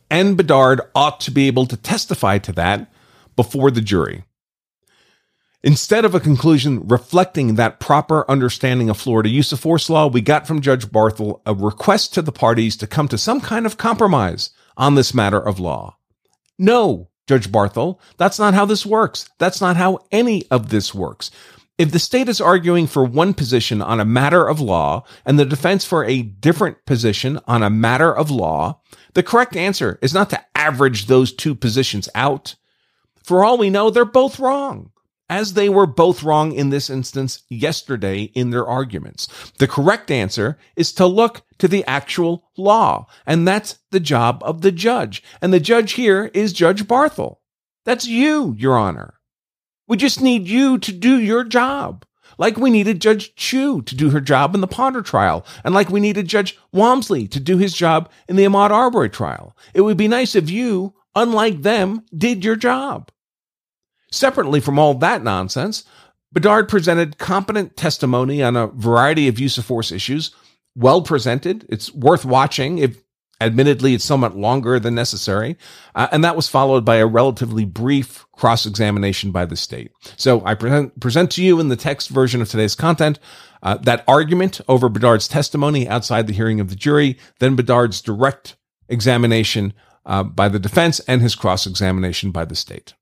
And 0.09 0.37
Bedard 0.37 0.81
ought 0.95 1.19
to 1.21 1.31
be 1.31 1.47
able 1.47 1.65
to 1.67 1.77
testify 1.77 2.37
to 2.39 2.51
that 2.53 2.91
before 3.35 3.71
the 3.71 3.81
jury. 3.81 4.23
Instead 5.63 6.05
of 6.05 6.13
a 6.13 6.19
conclusion 6.19 6.87
reflecting 6.87 7.55
that 7.55 7.79
proper 7.79 8.29
understanding 8.29 8.89
of 8.89 8.97
Florida 8.97 9.27
use 9.27 9.51
of 9.51 9.59
force 9.59 9.89
law, 9.89 10.07
we 10.07 10.21
got 10.21 10.47
from 10.47 10.61
Judge 10.61 10.85
Barthle 10.85 11.41
a 11.45 11.53
request 11.53 12.13
to 12.13 12.21
the 12.21 12.31
parties 12.31 12.77
to 12.77 12.87
come 12.87 13.07
to 13.07 13.17
some 13.17 13.41
kind 13.41 13.65
of 13.65 13.77
compromise 13.77 14.51
on 14.77 14.95
this 14.95 15.13
matter 15.13 15.39
of 15.39 15.59
law. 15.59 15.97
No, 16.59 17.09
Judge 17.27 17.51
Barthle, 17.51 17.99
that's 18.17 18.39
not 18.39 18.53
how 18.53 18.65
this 18.65 18.85
works. 18.85 19.29
That's 19.39 19.59
not 19.59 19.75
how 19.75 19.99
any 20.11 20.45
of 20.49 20.69
this 20.69 20.93
works. 20.93 21.31
If 21.77 21.91
the 21.91 21.99
state 21.99 22.27
is 22.27 22.41
arguing 22.41 22.87
for 22.87 23.03
one 23.03 23.35
position 23.35 23.83
on 23.83 23.99
a 23.99 24.05
matter 24.05 24.47
of 24.47 24.59
law 24.59 25.03
and 25.25 25.37
the 25.37 25.45
defense 25.45 25.85
for 25.85 26.03
a 26.03 26.23
different 26.23 26.85
position 26.85 27.39
on 27.45 27.61
a 27.61 27.69
matter 27.69 28.15
of 28.15 28.31
law, 28.31 28.81
the 29.13 29.21
correct 29.21 29.55
answer 29.55 29.99
is 30.01 30.13
not 30.13 30.31
to 30.31 30.43
average 30.55 31.05
those 31.05 31.31
two 31.31 31.53
positions 31.53 32.09
out. 32.15 32.55
For 33.23 33.45
all 33.45 33.59
we 33.59 33.69
know, 33.69 33.91
they're 33.91 34.05
both 34.05 34.39
wrong 34.39 34.91
as 35.29 35.53
they 35.53 35.69
were 35.69 35.85
both 35.85 36.23
wrong 36.23 36.51
in 36.51 36.69
this 36.69 36.89
instance 36.89 37.43
yesterday 37.49 38.23
in 38.33 38.49
their 38.49 38.65
arguments. 38.65 39.27
The 39.59 39.67
correct 39.67 40.09
answer 40.09 40.57
is 40.75 40.93
to 40.93 41.05
look 41.05 41.43
to 41.59 41.67
the 41.67 41.85
actual 41.85 42.45
law, 42.57 43.07
and 43.25 43.47
that's 43.47 43.79
the 43.91 43.99
job 43.99 44.41
of 44.43 44.61
the 44.61 44.71
judge. 44.71 45.21
And 45.41 45.53
the 45.53 45.59
judge 45.59 45.93
here 45.93 46.31
is 46.33 46.53
Judge 46.53 46.85
Barthle. 46.85 47.37
That's 47.83 48.07
you, 48.07 48.55
Your 48.57 48.77
Honor. 48.77 49.16
We 49.87 49.97
just 49.97 50.21
need 50.21 50.47
you 50.47 50.77
to 50.79 50.91
do 50.91 51.19
your 51.19 51.43
job. 51.43 52.05
Like 52.37 52.57
we 52.57 52.69
needed 52.69 53.01
Judge 53.01 53.33
Chu 53.35 53.81
to 53.81 53.95
do 53.95 54.11
her 54.11 54.21
job 54.21 54.53
in 54.53 54.61
the 54.61 54.67
Potter 54.67 55.01
trial, 55.01 55.45
and 55.63 55.73
like 55.73 55.89
we 55.89 55.99
needed 55.99 56.27
Judge 56.27 56.57
Walmsley 56.71 57.27
to 57.29 57.39
do 57.39 57.57
his 57.57 57.73
job 57.73 58.11
in 58.27 58.35
the 58.35 58.43
Ahmaud 58.43 58.69
Arbery 58.69 59.09
trial. 59.09 59.55
It 59.73 59.81
would 59.81 59.97
be 59.97 60.07
nice 60.07 60.35
if 60.35 60.49
you, 60.49 60.93
unlike 61.15 61.63
them, 61.63 62.03
did 62.15 62.45
your 62.45 62.55
job. 62.55 63.09
Separately 64.11 64.59
from 64.59 64.77
all 64.77 64.93
that 64.95 65.23
nonsense, 65.23 65.83
Bedard 66.31 66.69
presented 66.69 67.17
competent 67.17 67.75
testimony 67.75 68.43
on 68.43 68.55
a 68.55 68.67
variety 68.67 69.27
of 69.27 69.39
use 69.39 69.57
of 69.57 69.65
force 69.65 69.91
issues, 69.91 70.31
well 70.75 71.01
presented. 71.01 71.65
It's 71.69 71.93
worth 71.93 72.23
watching 72.23 72.77
if 72.77 73.01
admittedly 73.39 73.93
it's 73.93 74.05
somewhat 74.05 74.35
longer 74.35 74.79
than 74.79 74.95
necessary. 74.95 75.57
Uh, 75.95 76.07
and 76.11 76.23
that 76.23 76.35
was 76.35 76.49
followed 76.49 76.83
by 76.83 76.95
a 76.95 77.05
relatively 77.05 77.65
brief 77.65 78.25
cross 78.31 78.65
examination 78.65 79.31
by 79.31 79.45
the 79.45 79.55
state. 79.55 79.91
So 80.15 80.43
I 80.45 80.55
present, 80.55 80.99
present 80.99 81.31
to 81.31 81.43
you 81.43 81.59
in 81.59 81.69
the 81.69 81.75
text 81.75 82.09
version 82.09 82.41
of 82.41 82.49
today's 82.49 82.75
content 82.75 83.19
uh, 83.63 83.77
that 83.77 84.03
argument 84.07 84.61
over 84.67 84.89
Bedard's 84.89 85.27
testimony 85.27 85.87
outside 85.87 86.27
the 86.27 86.33
hearing 86.33 86.59
of 86.59 86.69
the 86.69 86.75
jury, 86.75 87.17
then 87.39 87.55
Bedard's 87.55 88.01
direct 88.01 88.55
examination 88.87 89.73
uh, 90.05 90.23
by 90.23 90.47
the 90.47 90.59
defense 90.59 90.99
and 91.01 91.21
his 91.21 91.35
cross 91.35 91.67
examination 91.67 92.31
by 92.31 92.45
the 92.45 92.55
state. 92.55 92.93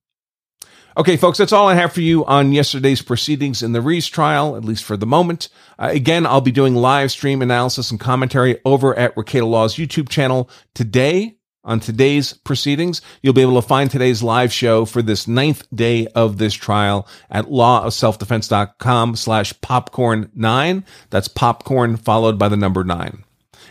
Okay, 0.98 1.18
folks, 1.18 1.38
that's 1.38 1.52
all 1.52 1.68
I 1.68 1.76
have 1.76 1.92
for 1.92 2.00
you 2.00 2.24
on 2.24 2.54
yesterday's 2.54 3.02
proceedings 3.02 3.62
in 3.62 3.74
the 3.74 3.82
Reeves 3.82 4.08
trial, 4.08 4.56
at 4.56 4.64
least 4.64 4.86
for 4.86 4.96
the 4.96 5.06
moment. 5.06 5.50
Uh, 5.78 5.90
again, 5.92 6.26
I'll 6.26 6.40
be 6.40 6.54
doing 6.54 6.74
live 6.74 7.12
stream 7.12 7.42
analysis 7.42 7.92
and 7.92 8.00
commentary 8.00 8.62
over 8.64 8.98
at 8.98 9.14
Rekieta 9.16 9.46
Law's 9.46 9.76
YouTube 9.76 10.08
channel 10.08 10.50
today 10.74 11.36
on 11.66 11.82
today's 11.82 12.32
proceedings. 12.32 13.02
You'll 13.22 13.34
be 13.34 13.42
able 13.42 13.62
to 13.62 13.68
find 13.68 13.92
today's 13.92 14.24
live 14.24 14.54
show 14.54 14.86
for 14.86 15.02
this 15.02 15.28
ninth 15.28 15.68
day 15.76 16.08
of 16.16 16.38
this 16.38 16.54
trial 16.54 17.10
at 17.30 17.48
lawofselfdefense.com 17.48 19.18
slash 19.18 19.60
popcorn 19.60 20.32
nine. 20.34 20.86
That's 21.10 21.28
popcorn 21.28 21.98
followed 21.98 22.40
by 22.40 22.48
the 22.48 22.56
number 22.56 22.86
nine. 22.86 23.26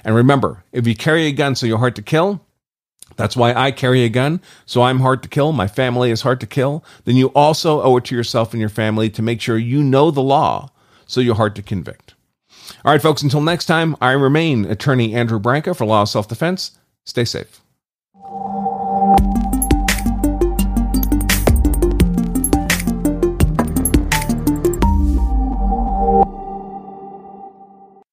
And 0.04 0.14
remember, 0.14 0.62
if 0.72 0.87
you 0.87 0.94
carry 0.94 1.24
a 1.24 1.32
gun 1.32 1.54
so 1.54 1.64
you're 1.64 1.78
hard 1.78 1.96
to 1.96 2.02
kill, 2.02 2.44
that's 3.16 3.36
why 3.36 3.54
I 3.54 3.70
carry 3.70 4.02
a 4.04 4.08
gun. 4.08 4.40
So 4.66 4.82
I'm 4.82 5.00
hard 5.00 5.22
to 5.22 5.28
kill. 5.28 5.52
My 5.52 5.68
family 5.68 6.10
is 6.10 6.22
hard 6.22 6.40
to 6.40 6.46
kill. 6.46 6.84
Then 7.04 7.16
you 7.16 7.28
also 7.28 7.82
owe 7.82 7.96
it 7.96 8.04
to 8.06 8.16
yourself 8.16 8.52
and 8.52 8.60
your 8.60 8.68
family 8.68 9.08
to 9.10 9.22
make 9.22 9.40
sure 9.40 9.56
you 9.56 9.82
know 9.82 10.10
the 10.10 10.22
law 10.22 10.70
so 11.06 11.20
you're 11.20 11.34
hard 11.34 11.54
to 11.56 11.62
convict. 11.62 12.14
All 12.84 12.92
right, 12.92 13.02
folks, 13.02 13.22
until 13.22 13.40
next 13.40 13.66
time, 13.66 13.96
I 14.00 14.12
remain 14.12 14.64
attorney 14.64 15.14
Andrew 15.14 15.38
Branca 15.38 15.74
for 15.74 15.84
Law 15.84 16.02
of 16.02 16.08
Self 16.08 16.28
Defense. 16.28 16.72
Stay 17.04 17.24
safe. 17.24 17.60